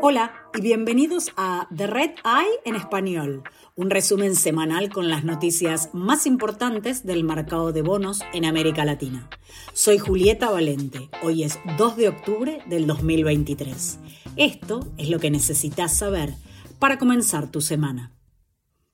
[0.00, 3.42] Hola y bienvenidos a The Red Eye en español,
[3.74, 9.28] un resumen semanal con las noticias más importantes del mercado de bonos en América Latina.
[9.72, 13.98] Soy Julieta Valente, hoy es 2 de octubre del 2023.
[14.36, 16.34] Esto es lo que necesitas saber
[16.78, 18.17] para comenzar tu semana.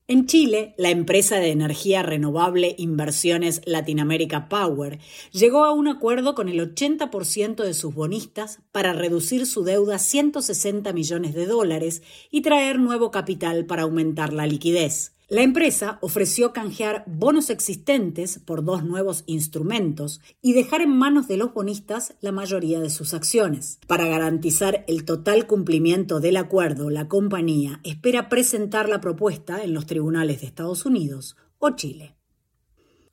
[0.06, 4.98] En Chile, la empresa de energía renovable Inversiones Latinoamérica Power
[5.32, 9.98] llegó a un acuerdo con el 80% de sus bonistas para reducir su deuda a
[9.98, 15.14] 160 millones de dólares y traer nuevo capital para aumentar la liquidez.
[15.34, 21.36] La empresa ofreció canjear bonos existentes por dos nuevos instrumentos y dejar en manos de
[21.36, 23.80] los bonistas la mayoría de sus acciones.
[23.88, 29.86] Para garantizar el total cumplimiento del acuerdo, la compañía espera presentar la propuesta en los
[29.86, 32.14] tribunales de Estados Unidos o Chile.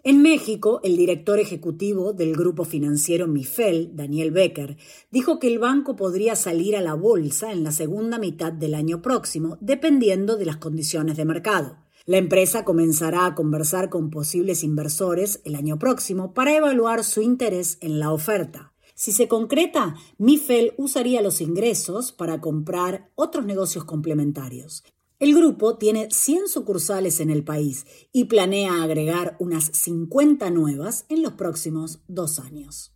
[0.04, 4.78] En México, el director ejecutivo del grupo financiero Mifel, Daniel Becker,
[5.10, 9.02] dijo que el banco podría salir a la bolsa en la segunda mitad del año
[9.02, 11.81] próximo, dependiendo de las condiciones de mercado.
[12.06, 17.78] La empresa comenzará a conversar con posibles inversores el año próximo para evaluar su interés
[17.82, 18.74] en la oferta.
[18.96, 24.84] Si se concreta, Mifel usaría los ingresos para comprar otros negocios complementarios.
[25.20, 31.22] El grupo tiene 100 sucursales en el país y planea agregar unas 50 nuevas en
[31.22, 32.92] los próximos dos años.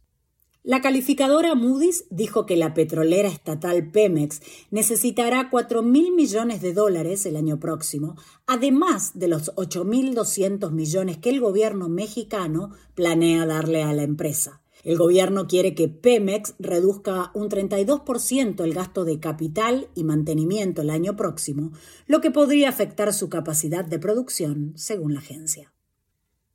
[0.67, 7.27] La calificadora Moody's dijo que la petrolera estatal Pemex necesitará 4 mil millones de dólares
[7.27, 8.16] el año próximo,
[8.47, 14.63] además de los 8.200 millones que el gobierno mexicano planea darle a la empresa.
[14.83, 20.89] El gobierno quiere que Pemex reduzca un 32% el gasto de capital y mantenimiento el
[20.89, 21.73] año próximo,
[22.08, 25.75] lo que podría afectar su capacidad de producción, según la agencia.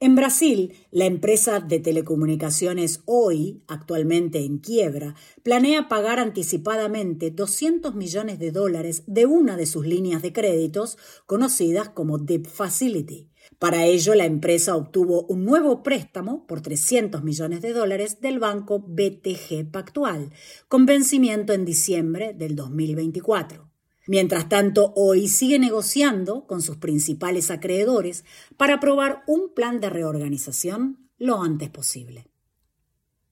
[0.03, 8.39] En Brasil, la empresa de telecomunicaciones Oi, actualmente en quiebra, planea pagar anticipadamente 200 millones
[8.39, 13.29] de dólares de una de sus líneas de créditos, conocidas como Deep Facility.
[13.59, 18.81] Para ello, la empresa obtuvo un nuevo préstamo por 300 millones de dólares del banco
[18.81, 20.33] BTG Pactual,
[20.69, 23.70] con vencimiento en diciembre del 2024.
[24.07, 28.25] Mientras tanto, hoy sigue negociando con sus principales acreedores
[28.57, 32.30] para aprobar un plan de reorganización lo antes posible.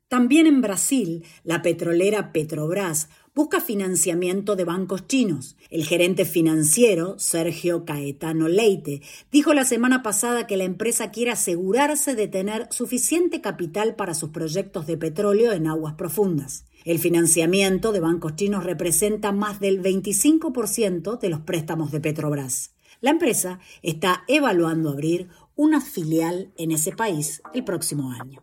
[0.08, 5.54] También en Brasil, la petrolera Petrobras busca financiamiento de bancos chinos.
[5.68, 12.14] El gerente financiero, Sergio Caetano Leite, dijo la semana pasada que la empresa quiere asegurarse
[12.14, 16.64] de tener suficiente capital para sus proyectos de petróleo en aguas profundas.
[16.86, 22.72] El financiamiento de bancos chinos representa más del 25% de los préstamos de Petrobras.
[23.02, 28.42] La empresa está evaluando abrir una filial en ese país el próximo año.